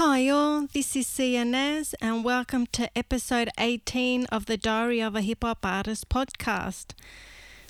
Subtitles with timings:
[0.00, 0.68] Hi, all.
[0.72, 5.66] This is Naz, and welcome to episode 18 of the Diary of a Hip Hop
[5.66, 6.92] Artist podcast.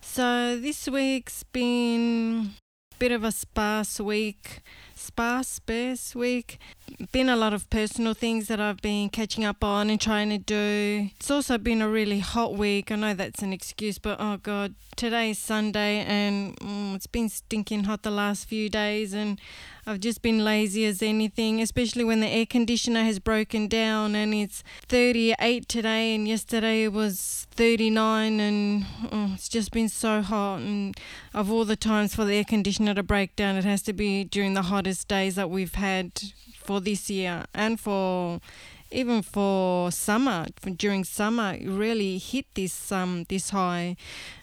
[0.02, 2.50] So, this week's been
[2.92, 4.60] a bit of a sparse week,
[4.94, 6.58] sparse, sparse week.
[7.12, 10.36] Been a lot of personal things that I've been catching up on and trying to
[10.36, 11.08] do.
[11.16, 12.92] It's also been a really hot week.
[12.92, 17.84] I know that's an excuse, but oh god, today's Sunday and mm, it's been stinking
[17.84, 19.40] hot the last few days, and
[19.88, 24.34] I've just been lazy as anything, especially when the air conditioner has broken down and
[24.34, 30.58] it's 38 today and yesterday it was 39 and oh, it's just been so hot.
[30.58, 30.94] And
[31.32, 34.24] of all the times for the air conditioner to break down it has to be
[34.24, 36.12] during the hottest days that we've had
[36.54, 38.40] for this year and for
[38.90, 40.46] even for summer
[40.76, 43.96] during summer it really hit this um this high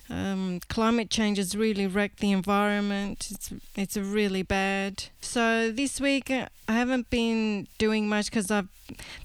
[0.10, 3.28] um, climate change has really wrecked the environment.
[3.32, 5.06] It's it's really bad.
[5.22, 8.70] So this week uh, I haven't been doing much because I've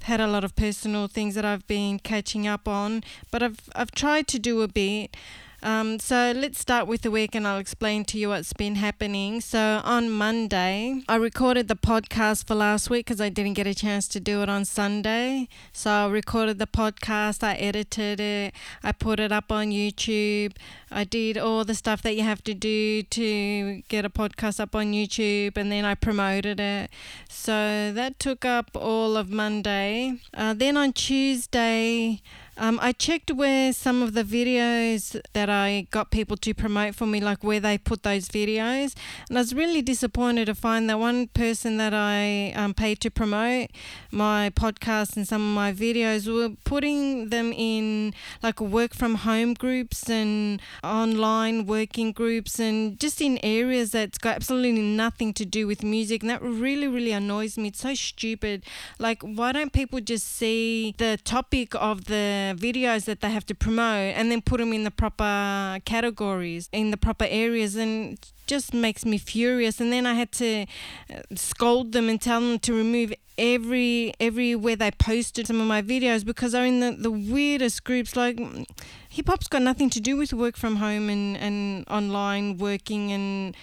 [0.02, 3.04] had a lot of personal things that I've been catching up on.
[3.30, 5.16] But I've I've tried to do a bit.
[5.62, 9.40] Um, so let's start with the week and I'll explain to you what's been happening.
[9.40, 13.74] So on Monday, I recorded the podcast for last week because I didn't get a
[13.74, 15.48] chance to do it on Sunday.
[15.72, 20.56] So I recorded the podcast, I edited it, I put it up on YouTube.
[20.90, 24.74] I did all the stuff that you have to do to get a podcast up
[24.74, 26.90] on YouTube and then I promoted it.
[27.28, 30.20] So that took up all of Monday.
[30.34, 32.22] Uh, then on Tuesday,
[32.60, 37.06] um, I checked where some of the videos that I got people to promote for
[37.06, 38.94] me, like where they put those videos,
[39.28, 43.10] and I was really disappointed to find that one person that I um, paid to
[43.10, 43.70] promote
[44.10, 49.54] my podcast and some of my videos were putting them in like work from home
[49.54, 55.66] groups and online working groups and just in areas that's got absolutely nothing to do
[55.66, 57.68] with music, and that really, really annoys me.
[57.68, 58.64] It's so stupid.
[58.98, 63.54] Like, why don't people just see the topic of the videos that they have to
[63.54, 68.74] promote and then put them in the proper categories, in the proper areas, and just
[68.74, 69.80] makes me furious.
[69.80, 70.66] And then I had to
[71.12, 75.80] uh, scold them and tell them to remove every everywhere they posted some of my
[75.80, 78.66] videos because they're in the, the weirdest groups like mm,
[79.08, 83.56] hip hop's got nothing to do with work from home and, and online working and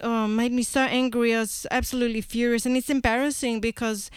[0.00, 1.34] oh, made me so angry.
[1.34, 4.10] I was absolutely furious and it's embarrassing because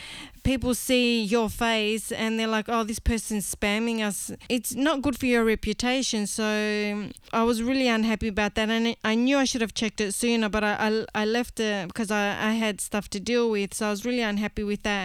[0.43, 4.31] people see your face and they're like, oh, this person's spamming us.
[4.47, 6.27] It's not good for your reputation.
[6.27, 8.69] So I was really unhappy about that.
[8.69, 11.87] And I knew I should have checked it sooner, but I, I, I left it
[11.87, 13.73] because I, I had stuff to deal with.
[13.73, 14.98] So I was really unhappy with that.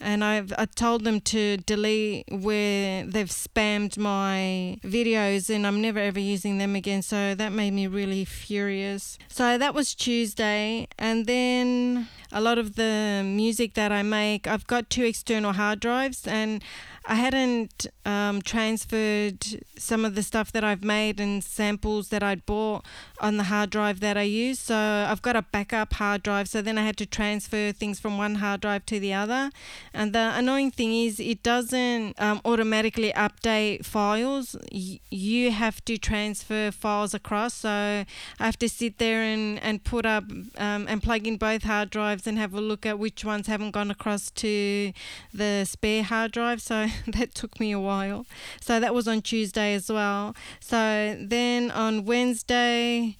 [0.00, 6.00] And I've I told them to delete where they've spammed my videos and I'm never
[6.00, 7.02] ever using them again.
[7.02, 9.18] So that made me really furious.
[9.28, 10.88] So that was Tuesday.
[10.98, 15.80] And then a lot of the music that I make, I've got two external hard
[15.80, 16.62] drives and
[17.06, 22.46] I hadn't um, transferred some of the stuff that I've made and samples that I'd
[22.46, 22.86] bought
[23.20, 24.58] on the hard drive that I use.
[24.58, 26.48] So I've got a backup hard drive.
[26.48, 29.50] So then I had to transfer things from one hard drive to the other.
[29.92, 34.56] And the annoying thing is, it doesn't um, automatically update files.
[34.72, 37.52] Y- you have to transfer files across.
[37.52, 38.06] So I
[38.38, 40.24] have to sit there and, and put up
[40.56, 43.72] um, and plug in both hard drives and have a look at which ones haven't
[43.72, 44.92] gone across to
[45.34, 46.62] the spare hard drive.
[46.62, 48.26] So that took me a while.
[48.60, 50.34] So that was on Tuesday as well.
[50.60, 53.16] So then on Wednesday,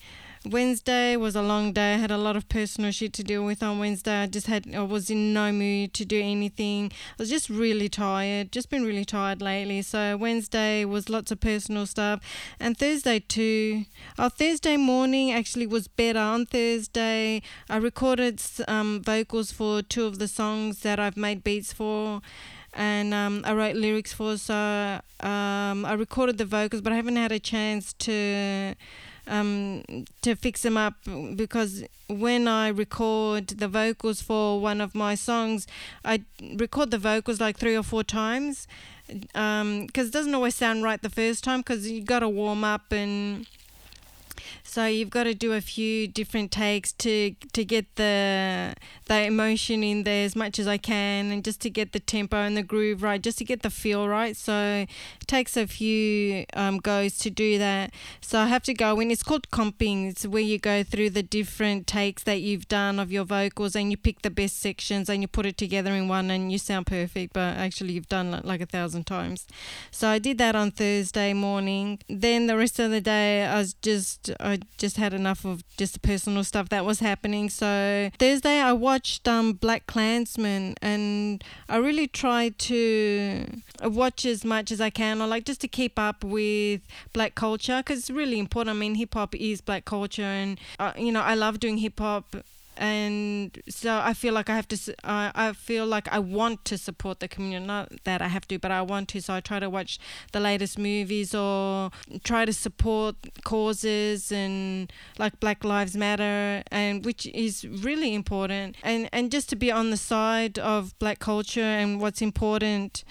[0.46, 1.94] Wednesday was a long day.
[1.94, 4.22] I had a lot of personal shit to deal with on Wednesday.
[4.22, 6.92] I just had I was in no mood to do anything.
[6.92, 8.52] I was just really tired.
[8.52, 9.80] Just been really tired lately.
[9.80, 12.20] So Wednesday was lots of personal stuff,
[12.60, 13.86] and Thursday too.
[14.18, 16.18] Our Thursday morning actually was better.
[16.18, 21.72] On Thursday, I recorded um, vocals for two of the songs that I've made beats
[21.72, 22.20] for
[22.74, 24.36] and um, I wrote lyrics for.
[24.36, 28.74] So um, I recorded the vocals, but I haven't had a chance to
[29.26, 29.82] um,
[30.22, 30.94] to fix them up
[31.34, 35.66] because when I record the vocals for one of my songs,
[36.04, 36.22] I
[36.56, 38.66] record the vocals like three or four times
[39.06, 42.64] because um, it doesn't always sound right the first time because you got to warm
[42.64, 43.46] up and
[44.74, 48.74] so you've got to do a few different takes to to get the
[49.06, 52.38] the emotion in there as much as I can, and just to get the tempo
[52.38, 54.36] and the groove right, just to get the feel right.
[54.36, 54.84] So
[55.20, 57.92] it takes a few um, goes to do that.
[58.20, 59.12] So I have to go in.
[59.12, 60.10] It's called comping.
[60.10, 63.92] It's where you go through the different takes that you've done of your vocals, and
[63.92, 66.88] you pick the best sections and you put it together in one, and you sound
[66.88, 67.32] perfect.
[67.32, 69.46] But actually, you've done like a thousand times.
[69.92, 72.00] So I did that on Thursday morning.
[72.08, 75.94] Then the rest of the day, I was just I just had enough of just
[75.94, 77.48] the personal stuff that was happening.
[77.50, 83.46] So Thursday, I watched um, Black Klansman and I really try to
[83.82, 86.82] watch as much as I can, or like just to keep up with
[87.12, 88.76] black culture because it's really important.
[88.76, 91.98] I mean, hip hop is black culture, and uh, you know, I love doing hip
[91.98, 92.36] hop
[92.76, 94.94] and so I feel like I have to.
[95.04, 97.66] Uh, I feel like I want to support the community.
[97.66, 99.20] Not that I have to, but I want to.
[99.20, 99.98] So I try to watch
[100.32, 101.90] the latest movies or
[102.24, 108.76] try to support causes and like Black Lives Matter, and which is really important.
[108.82, 113.04] And and just to be on the side of Black culture and what's important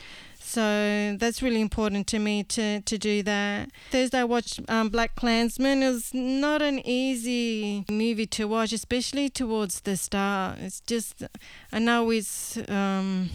[0.53, 3.71] so that's really important to me to, to do that.
[3.89, 5.81] Thursday I watched um, Black Klansman.
[5.81, 10.59] It was not an easy movie to watch, especially towards the start.
[10.59, 11.23] It's just,
[11.71, 13.31] I know it's um,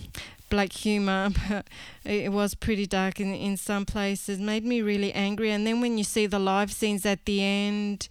[0.48, 1.66] black humor, but
[2.04, 4.38] it was pretty dark in, in some places.
[4.38, 5.50] Made me really angry.
[5.50, 8.06] And then when you see the live scenes at the end,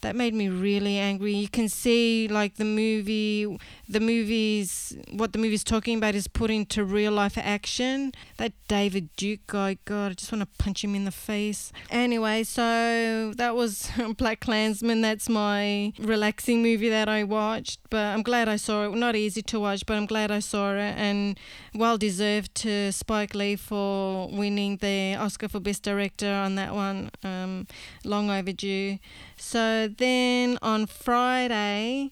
[0.00, 1.34] that made me really angry.
[1.34, 3.58] You can see like the movie,
[3.88, 8.12] the movies, what the movie's talking about is put into real life action.
[8.36, 11.72] That David Duke guy, God, I just want to punch him in the face.
[11.90, 15.00] Anyway, so that was Black Klansman.
[15.00, 18.94] That's my relaxing movie that I watched, but I'm glad I saw it.
[18.94, 21.38] Not easy to watch, but I'm glad I saw it, and
[21.74, 27.10] well deserved to Spike Lee for winning the Oscar for Best Director on that one.
[27.24, 27.66] Um,
[28.04, 28.98] long overdue.
[29.36, 32.10] So then on Friday,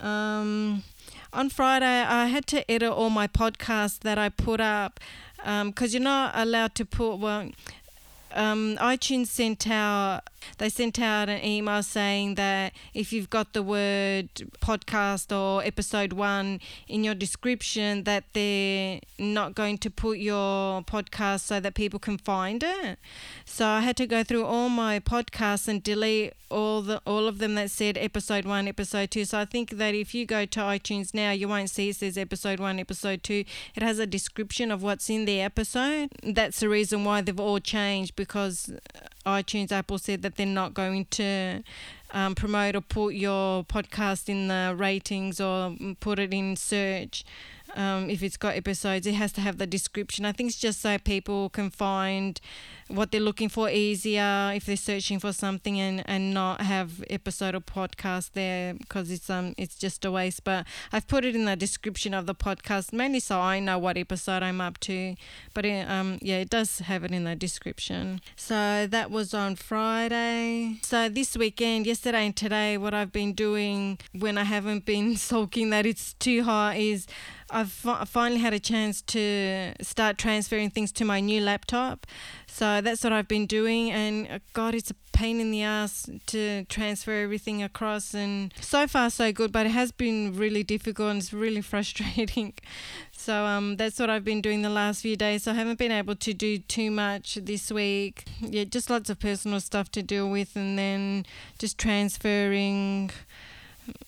[0.00, 0.82] um,
[1.32, 5.00] on Friday, I had to edit all my podcasts that I put up
[5.36, 7.50] because um, you're not allowed to put, well,
[8.32, 10.22] um, iTunes sent out
[10.58, 14.28] they sent out an email saying that if you've got the word
[14.60, 21.40] podcast or episode one in your description, that they're not going to put your podcast
[21.40, 22.98] so that people can find it.
[23.44, 27.38] So I had to go through all my podcasts and delete all the all of
[27.38, 29.24] them that said episode one, episode two.
[29.24, 32.16] So I think that if you go to iTunes now, you won't see it says
[32.16, 33.44] episode one, episode two.
[33.74, 36.10] It has a description of what's in the episode.
[36.22, 38.70] That's the reason why they've all changed because
[39.26, 41.62] iTunes, Apple said that they're not going to
[42.12, 47.24] um, promote or put your podcast in the ratings or put it in search
[47.76, 50.24] um, if it's got episodes, it has to have the description.
[50.24, 52.40] I think it's just so people can find
[52.88, 57.54] what they're looking for easier if they're searching for something and, and not have episode
[57.54, 60.44] or podcast there because it's um it's just a waste.
[60.44, 63.96] But I've put it in the description of the podcast mainly so I know what
[63.96, 65.14] episode I'm up to.
[65.52, 68.20] But it, um yeah, it does have it in the description.
[68.36, 70.78] So that was on Friday.
[70.82, 75.70] So this weekend, yesterday and today, what I've been doing when I haven't been sulking
[75.70, 77.06] that it's too hot is
[77.50, 82.06] I've finally had a chance to start transferring things to my new laptop.
[82.46, 86.08] So that's what I've been doing, and uh, God, it's a pain in the ass
[86.26, 88.14] to transfer everything across.
[88.14, 92.52] And so far, so good, but it has been really difficult and it's really frustrating.
[93.12, 95.44] So um, that's what I've been doing the last few days.
[95.44, 98.26] So I haven't been able to do too much this week.
[98.40, 101.24] Yeah, just lots of personal stuff to deal with, and then
[101.58, 103.10] just transferring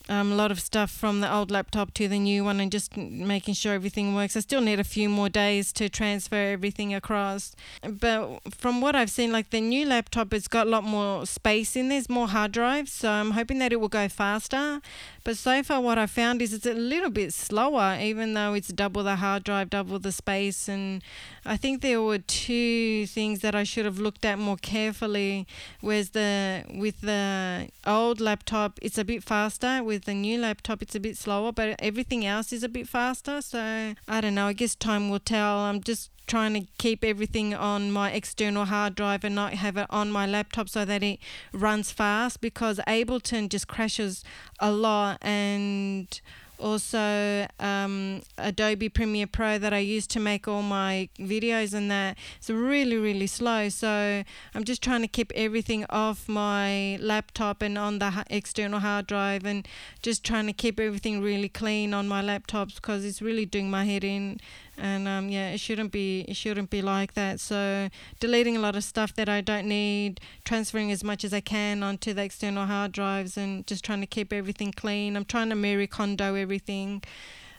[0.08, 2.96] um, a lot of stuff from the old laptop to the new one and just
[2.96, 4.36] making sure everything works.
[4.36, 7.54] I still need a few more days to transfer everything across.
[7.82, 11.76] But from what I've seen, like the new laptop, it's got a lot more space
[11.76, 12.92] in there, there's more hard drives.
[12.92, 14.80] So I'm hoping that it will go faster.
[15.24, 18.68] But so far, what I found is it's a little bit slower, even though it's
[18.68, 20.68] double the hard drive, double the space.
[20.68, 21.02] And
[21.44, 25.46] I think there were two things that I should have looked at more carefully.
[25.80, 29.82] Whereas the with the old laptop, it's a bit faster.
[29.82, 33.40] With the new laptop, it's a bit slower, but everything else is a bit faster.
[33.40, 34.46] So I don't know.
[34.46, 35.58] I guess time will tell.
[35.58, 39.86] I'm just trying to keep everything on my external hard drive and not have it
[39.88, 41.18] on my laptop so that it
[41.52, 44.22] runs fast because Ableton just crashes
[44.60, 46.20] a lot and
[46.58, 52.18] also um, Adobe Premiere Pro that I use to make all my videos and that.
[52.38, 53.68] It's really really slow.
[53.68, 54.22] So
[54.54, 59.44] I'm just trying to keep everything off my laptop and on the external hard drive
[59.44, 59.66] and
[60.02, 63.84] just trying to keep everything really clean on my laptops because it's really doing my
[63.84, 64.40] head in
[64.78, 67.40] and um, yeah it shouldn't be it shouldn't be like that.
[67.40, 67.88] So
[68.20, 71.82] deleting a lot of stuff that I don't need transferring as much as I can
[71.82, 75.16] onto the external hard drives and just trying to keep everything clean.
[75.16, 77.02] I'm trying to Marie Kondo everything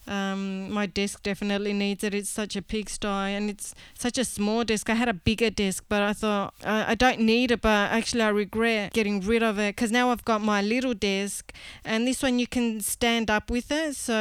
[0.09, 2.15] Um, my desk definitely needs it.
[2.15, 4.89] It's such a pigsty and it's such a small desk.
[4.89, 8.29] I had a bigger desk, but I thought I, don't need it, but actually I
[8.29, 11.53] regret getting rid of it because now I've got my little desk
[11.85, 14.17] and this one you can stand up with it so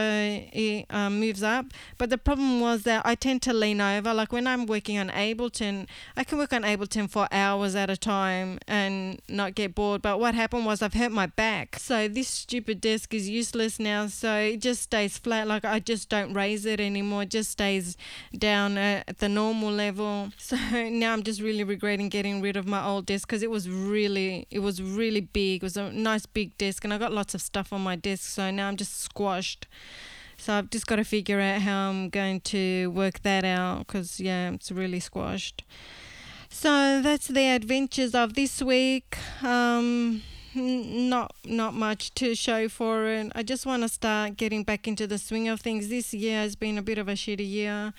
[0.52, 1.66] it um, moves up.
[1.96, 4.12] But the problem was that I tend to lean over.
[4.12, 5.86] Like when I'm working on Ableton,
[6.18, 10.02] I can work on Ableton for hours at a time and not get bored.
[10.02, 11.78] But what happened was I've hurt my back.
[11.78, 14.08] So this stupid desk is useless now.
[14.08, 15.46] So it just stays flat.
[15.46, 17.22] Like I just don't raise it anymore.
[17.22, 17.96] It just stays
[18.36, 20.30] down at the normal level.
[20.38, 20.56] So
[20.88, 24.46] now I'm just really regretting getting rid of my old desk because it was really,
[24.50, 25.62] it was really big.
[25.62, 28.24] It was a nice big desk and I got lots of stuff on my desk.
[28.24, 29.66] So now I'm just squashed.
[30.38, 34.20] So I've just got to figure out how I'm going to work that out because,
[34.20, 35.64] yeah, it's really squashed.
[36.48, 39.18] So that's the adventures of this week.
[39.42, 40.22] Um,
[40.54, 43.32] not not much to show for it.
[43.34, 45.88] I just want to start getting back into the swing of things.
[45.88, 47.92] This year has been a bit of a shitty year.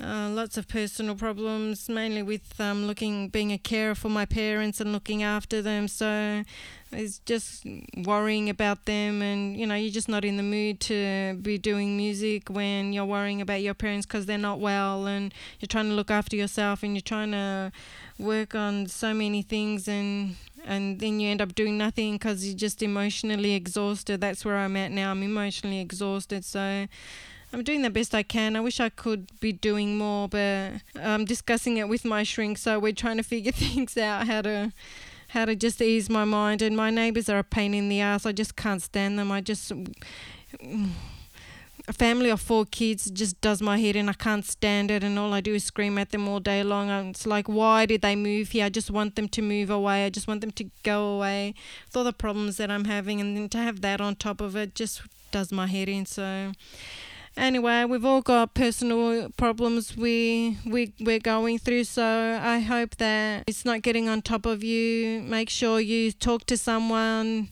[0.00, 4.80] Uh, lots of personal problems, mainly with um, looking, being a carer for my parents
[4.80, 5.86] and looking after them.
[5.86, 6.42] So
[6.90, 7.64] it's just
[7.96, 11.96] worrying about them, and you know, you're just not in the mood to be doing
[11.96, 15.94] music when you're worrying about your parents because they're not well, and you're trying to
[15.94, 17.70] look after yourself, and you're trying to
[18.18, 22.56] work on so many things, and and then you end up doing nothing because you're
[22.56, 24.20] just emotionally exhausted.
[24.20, 25.12] That's where I'm at now.
[25.12, 26.88] I'm emotionally exhausted, so
[27.52, 28.56] I'm doing the best I can.
[28.56, 32.78] I wish I could be doing more, but I'm discussing it with my shrink, so
[32.78, 34.72] we're trying to figure things out how to
[35.28, 36.60] how to just ease my mind.
[36.62, 38.26] And my neighbours are a pain in the ass.
[38.26, 39.32] I just can't stand them.
[39.32, 39.72] I just
[41.88, 44.08] a family of four kids just does my head in.
[44.08, 46.90] I can't stand it, and all I do is scream at them all day long.
[46.90, 48.66] And it's like, why did they move here?
[48.66, 50.06] I just want them to move away.
[50.06, 51.54] I just want them to go away
[51.86, 54.56] with all the problems that I'm having, and then to have that on top of
[54.56, 56.06] it just does my head in.
[56.06, 56.52] So
[57.36, 61.84] anyway, we've all got personal problems we we we're going through.
[61.84, 65.22] So I hope that it's not getting on top of you.
[65.22, 67.48] Make sure you talk to someone.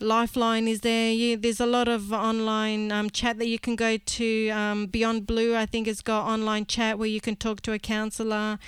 [0.00, 1.12] Lifeline is there.
[1.12, 4.48] You, there's a lot of online um, chat that you can go to.
[4.48, 7.78] Um, Beyond Blue, I think, has got online chat where you can talk to a
[7.78, 8.58] counselor.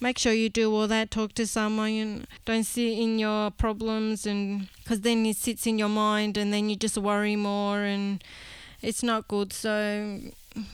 [0.00, 1.10] Make sure you do all that.
[1.10, 2.26] Talk to someone.
[2.44, 6.68] Don't sit in your problems, and because then it sits in your mind, and then
[6.68, 8.22] you just worry more and
[8.82, 9.52] it's not good.
[9.52, 10.18] So,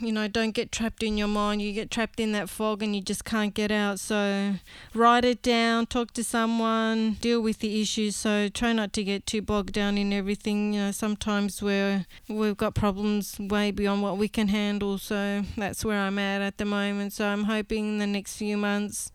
[0.00, 1.62] you know, don't get trapped in your mind.
[1.62, 4.00] You get trapped in that fog and you just can't get out.
[4.00, 4.54] So,
[4.94, 8.16] write it down, talk to someone, deal with the issues.
[8.16, 10.72] So, try not to get too bogged down in everything.
[10.72, 14.98] You know, sometimes we're we've got problems way beyond what we can handle.
[14.98, 17.12] So, that's where I'm at at the moment.
[17.12, 19.12] So, I'm hoping in the next few months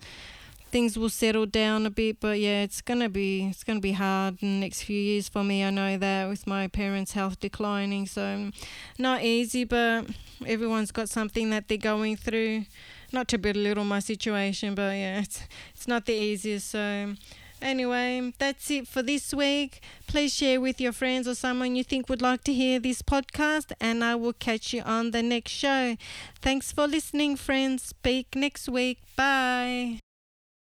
[0.74, 4.42] things will settle down a bit but yeah it's gonna be it's gonna be hard
[4.42, 8.08] in the next few years for me I know that with my parents health declining
[8.08, 8.54] so mm,
[8.98, 10.08] not easy but
[10.48, 12.66] everyone's got something that they're going through
[13.12, 15.42] not to belittle my situation but yeah it's
[15.76, 17.14] it's not the easiest so
[17.62, 19.82] Anyway, that's it for this week.
[20.06, 23.72] Please share with your friends or someone you think would like to hear this podcast,
[23.80, 25.96] and I will catch you on the next show.
[26.42, 27.84] Thanks for listening, friends.
[27.84, 28.98] Speak next week.
[29.16, 30.02] Bye.